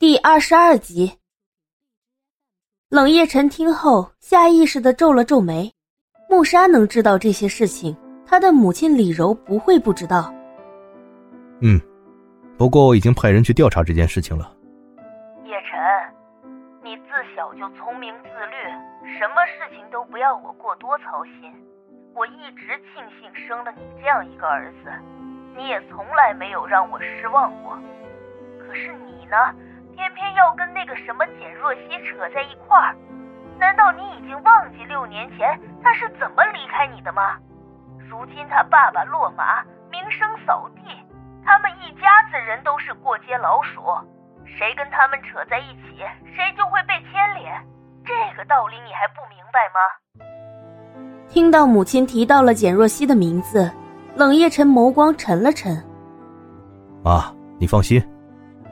[0.00, 1.12] 第二十二集，
[2.88, 5.70] 冷夜晨听后下意识的皱了皱眉。
[6.26, 7.94] 穆莎能知道这些事情，
[8.24, 10.32] 他的母亲李柔不会不知道。
[11.60, 11.78] 嗯，
[12.56, 14.56] 不过我已经派人去调查这件事情了。
[15.44, 15.78] 叶晨，
[16.82, 18.56] 你自小就聪明自律，
[19.18, 21.52] 什么事情都不要我过多操心。
[22.14, 24.90] 我一直庆幸生了你这样一个儿子，
[25.54, 27.78] 你也从来没有让我失望过。
[28.66, 29.36] 可是你呢？
[30.00, 32.96] 偏偏要跟那个什么简若曦扯在一块儿，
[33.58, 37.36] 难道你已经忘记六年前他是怎么离开你的吗？
[38.08, 40.80] 如今他爸爸落马，名声扫地，
[41.44, 43.82] 他们一家子人都是过街老鼠，
[44.46, 46.00] 谁跟他们扯在一起，
[46.34, 47.52] 谁就会被牵连。
[48.02, 51.28] 这个道理你还不明白吗？
[51.28, 53.70] 听到母亲提到了简若曦的名字，
[54.16, 55.76] 冷夜晨眸光沉了沉。
[57.04, 58.02] 妈，你放心。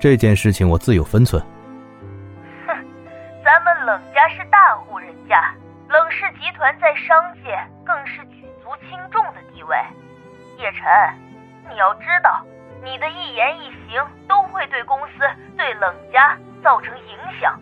[0.01, 1.43] 这件事情我自有分寸。
[2.67, 2.75] 哼，
[3.45, 5.53] 咱们冷家是大户人家，
[5.89, 9.77] 冷氏集团在商界更是举足轻重的地位。
[10.59, 10.87] 叶晨，
[11.69, 12.45] 你要知道，
[12.83, 17.59] 你的一言一行都会对公司、对冷家造成影响。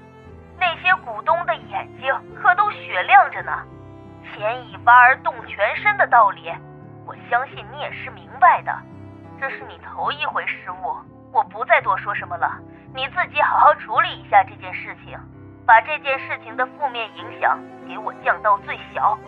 [0.58, 3.52] 那些股东的眼睛可都雪亮着呢，
[4.24, 6.52] 牵一发而动全身的道理，
[7.06, 8.74] 我相信你也是明白的。
[9.40, 10.96] 这是你头一回失误。
[11.32, 12.58] 我不再多说什么了，
[12.94, 15.18] 你自己好好处理一下这件事情，
[15.66, 19.18] 把这件事情的负面影响给我降到最小。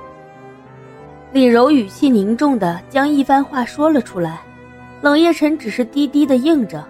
[1.32, 4.38] 李柔语气凝重的将一番话说了出来，
[5.02, 6.82] 冷夜晨只是低低的应着。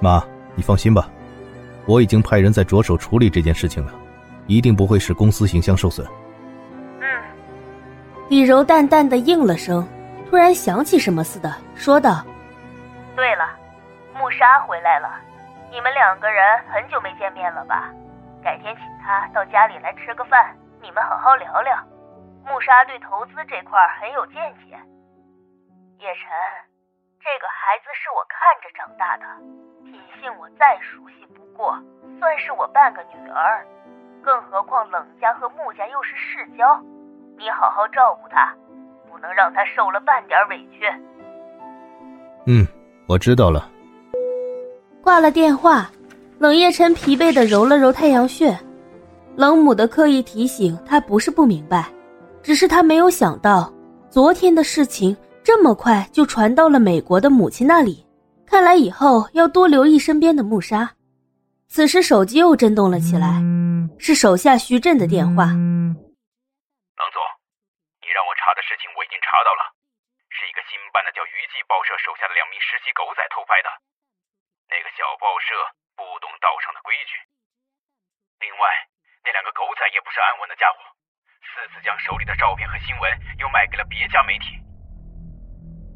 [0.00, 0.22] 妈，
[0.54, 1.10] 你放心吧，
[1.86, 3.92] 我已经派人在着手处理这件事情了，
[4.46, 6.06] 一定不会使公司形象受损。
[7.00, 7.06] 嗯，
[8.28, 9.84] 李柔淡淡的应了声，
[10.30, 12.24] 突然想起什么似的，说道。
[13.18, 13.50] 对了，
[14.14, 15.10] 穆沙回来了，
[15.72, 17.90] 你们两个人很久没见面了吧？
[18.44, 21.76] 改天请他到家里来吃个饭，你们好好聊聊。
[22.46, 24.78] 穆沙对投资这块很有见解。
[25.98, 26.30] 叶晨，
[27.18, 29.26] 这个孩子是我看着长大的，
[29.82, 31.76] 品性我再熟悉不过，
[32.20, 33.66] 算是我半个女儿。
[34.22, 36.80] 更何况冷家和穆家又是世交，
[37.36, 38.54] 你好好照顾他，
[39.10, 40.88] 不能让他受了半点委屈。
[42.46, 42.77] 嗯。
[43.08, 43.70] 我知道了。
[45.02, 45.90] 挂了电话，
[46.38, 48.54] 冷夜晨疲惫的揉了揉太阳穴。
[49.34, 51.90] 冷母的刻意提醒，他不是不明白，
[52.42, 53.72] 只是他没有想到
[54.10, 58.04] 昨天的事情这么快就传到了美国的母亲那里。
[58.44, 60.90] 看来以后要多留意身边的穆沙。
[61.68, 63.40] 此时手机又震动了起来，
[63.98, 65.44] 是手下徐振的电话。
[65.46, 67.18] 冷总，
[68.04, 69.72] 你让我查的事情我已经查到了。
[70.28, 73.68] 是一个新办的叫娱记报社手下的两名实习狗仔偷拍的，
[74.68, 75.54] 那个小报社
[75.98, 77.16] 不懂道上的规矩。
[78.40, 78.64] 另外，
[79.24, 80.80] 那两个狗仔也不是安稳的家伙，
[81.42, 83.04] 私自将手里的照片和新闻
[83.42, 84.54] 又卖给了别家媒体。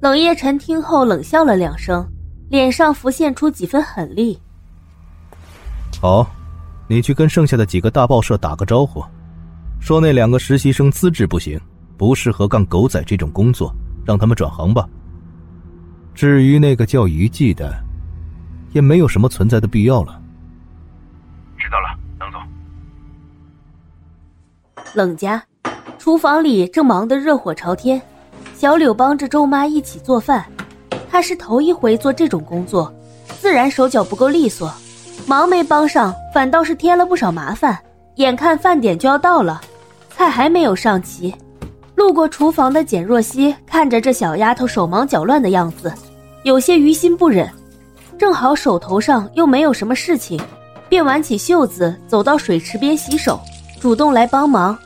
[0.02, 2.02] 冷夜晨听后冷笑了两声，
[2.50, 4.40] 脸上浮现出几分狠厉。
[6.00, 6.26] 好，
[6.88, 9.04] 你去跟剩下的几个大报社打个招呼，
[9.80, 11.60] 说那两个实习生资质不行，
[11.96, 13.72] 不适合干狗仔这种工作。
[14.04, 14.88] 让他们转行吧。
[16.14, 17.74] 至于那个叫于记的，
[18.72, 20.20] 也没有什么存在的必要了。
[21.56, 22.42] 知道了，冷总。
[24.94, 25.42] 冷家
[25.98, 28.00] 厨房里正忙得热火朝天，
[28.54, 30.44] 小柳帮着周妈一起做饭。
[31.10, 32.92] 她是头一回做这种工作，
[33.40, 34.72] 自然手脚不够利索，
[35.26, 37.78] 忙没帮上，反倒是添了不少麻烦。
[38.16, 39.60] 眼看饭点就要到了，
[40.10, 41.34] 菜还没有上齐。
[42.02, 45.94] 路过厨房的简若曦看着这小丫头手忙脚乱的样子，
[46.42, 47.48] 有些于心不忍。
[48.18, 50.36] 正好手头上又没有什么事情，
[50.88, 53.38] 便挽起袖子走到水池边洗手，
[53.80, 54.76] 主动来帮忙。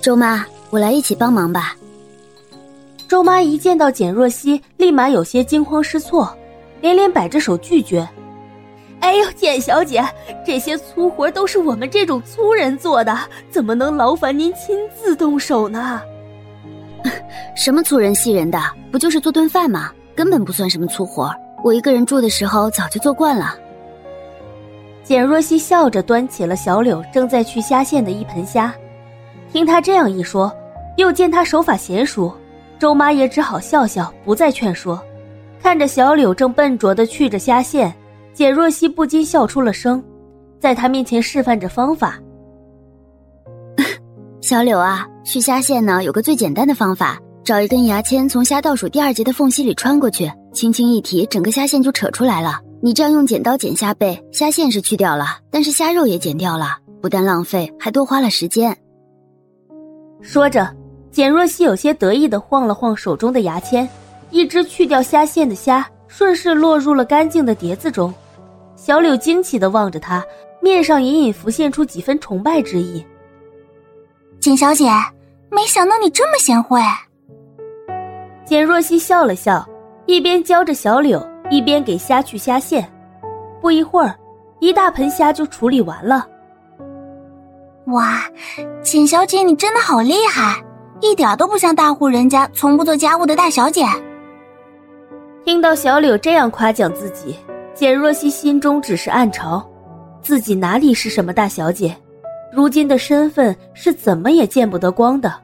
[0.00, 1.76] 周妈，我来一起帮忙吧。
[3.06, 6.34] 周妈一见到简若曦，立马有些惊慌失措，
[6.80, 8.08] 连连摆着手拒绝。
[9.04, 10.02] 哎呦，简小姐，
[10.46, 13.14] 这些粗活都是我们这种粗人做的，
[13.50, 16.00] 怎么能劳烦您亲自动手呢？
[17.54, 18.58] 什么粗人细人的，
[18.90, 19.92] 不就是做顿饭吗？
[20.16, 21.30] 根本不算什么粗活。
[21.62, 23.54] 我一个人住的时候早就做惯了。
[25.02, 28.74] 简若曦笑着端起了小柳正在去虾线的一盆虾，
[29.52, 30.50] 听他这样一说，
[30.96, 32.34] 又见他手法娴熟，
[32.78, 34.98] 周妈也只好笑笑，不再劝说。
[35.62, 37.94] 看着小柳正笨拙的去着虾线。
[38.34, 40.02] 简若曦不禁笑出了声，
[40.58, 42.18] 在他面前示范着方法。
[44.42, 52.60] 小柳啊，去虾线呢，有个最简单的方法，找一根牙签，从虾倒数第二节的缝隙里穿过去，轻轻一提，整个虾线就扯出来了。
[52.82, 58.76] 你这样用剪刀剪虾背，虾线是去掉了，但是虾肉也剪掉了，不但浪费，还多花了时间。
[60.20, 60.68] 说着，
[61.12, 63.88] 简若曦有些得意的晃了晃手中的牙签，
[64.30, 68.12] 一只去掉虾线的虾顺势落入了干净的碟子中。
[68.84, 70.22] 小柳惊奇的望着他，
[70.60, 73.02] 面上隐隐浮现出几分崇拜之意。
[74.38, 74.90] 简小姐，
[75.50, 76.78] 没想到你这么贤惠。
[78.44, 79.66] 简若曦笑了笑，
[80.04, 81.26] 一边教着小柳。
[81.50, 82.90] 一边给虾去虾线，
[83.60, 84.14] 不一会儿，
[84.60, 86.26] 一大盆虾就处理完了。
[87.86, 88.22] 哇，
[88.82, 90.62] 简小姐你真的好厉害，
[91.00, 93.84] 一点都不像大户人家从不做家务的大小姐。
[95.44, 97.36] 听到小柳这样夸奖自己，
[97.74, 99.60] 简若曦心中只是暗嘲：
[100.22, 101.96] 自己哪里是什么大小姐，
[102.52, 105.34] 如今的身份是怎么也见不得光的。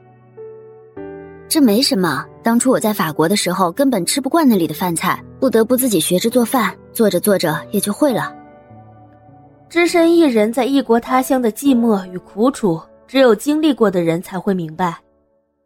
[1.49, 2.25] 这没什么。
[2.41, 8.33] 当初我在法国的时候，根本吃不惯那里的饭菜，不得不自己学着做饭，做着做着也就会了。
[9.69, 14.97] 只身一人在异国他乡的寂寞与苦楚，只有经历过的人才会明白。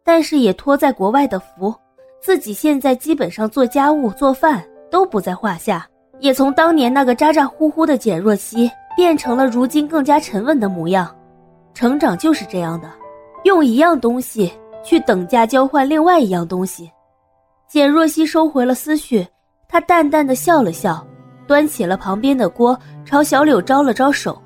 [0.04, 1.74] 但是也托在国外的福，
[2.20, 5.88] 自己现在基本上做家务、做饭都不在话下，
[6.20, 11.14] 也从当年那个咋咋呼呼的简若曦，变成了如今更加沉稳的模样。
[11.74, 12.90] 成长就是这样的，
[13.44, 14.52] 用一样东西。
[14.84, 16.88] 去等价交换另外一样东西，
[17.66, 19.26] 简若曦收回了思绪，
[19.68, 21.04] 她淡淡的笑了笑，
[21.44, 24.40] 端起了旁边的锅，朝小柳招了招手：“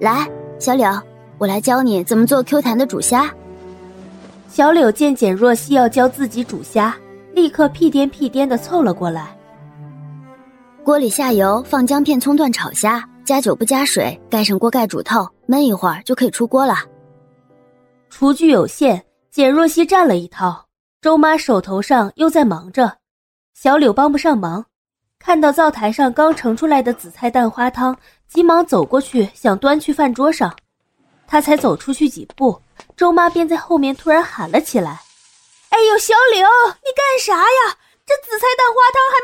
[0.00, 0.28] 来，
[0.58, 0.90] 小柳，
[1.38, 3.32] 我来教你怎么做 Q 弹的煮虾。”
[4.50, 6.96] 小柳见简若曦要教自己煮虾，
[7.32, 9.28] 立刻屁颠屁颠的凑了过来。
[10.88, 16.76] 锅里下油，放姜片、葱段炒虾，加酒不加水，盖上锅盖煮透，焖一会儿就可以出锅了。
[18.08, 20.64] 厨具有限，简若曦占了一套。
[21.02, 22.90] 周妈手头上又在忙着，
[23.52, 24.64] 小柳帮不上忙。
[25.18, 27.94] 看到灶台上刚盛出来的紫菜蛋花汤，
[28.26, 30.56] 急忙走过去想端去饭桌上。
[31.26, 32.58] 他才走出去几步，
[32.96, 35.02] 周妈便在后面突然喊了起来
[35.68, 36.48] ：“哎呦，小柳，
[36.80, 37.76] 你干啥呀？
[38.08, 39.20] 这紫菜蛋花汤还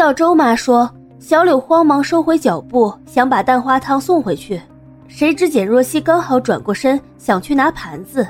[0.00, 0.90] 到周妈说。
[1.18, 4.58] 小柳慌忙收回脚步，想把蛋花汤送回去，
[5.06, 8.26] 谁知简若曦刚好转过身想去拿盘子，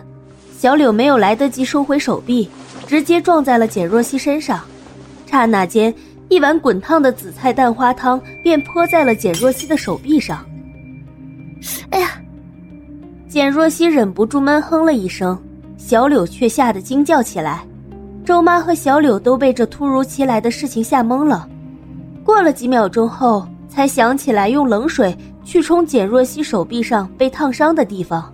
[0.59, 2.51] 小柳没有来得及收回手臂，
[2.89, 4.59] 直接撞在了简若曦身上，
[5.27, 5.95] 刹那间，
[6.29, 10.45] 一碗滚烫的紫菜蛋花汤便泼在了简若曦的手臂上。
[11.91, 12.21] 哎呀！
[13.29, 15.41] 简若曦忍不住闷哼了一声，
[15.79, 17.65] 小柳却吓得惊叫起来，
[18.25, 21.47] 周妈和小柳都被这突如其来的事情吓懵了。
[22.31, 28.33] 过了几秒钟后，才想起来用冷水去冲简若曦手臂上被烫伤的地方。